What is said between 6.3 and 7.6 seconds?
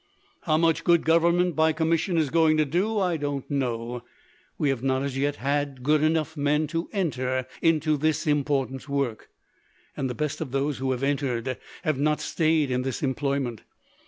men to enter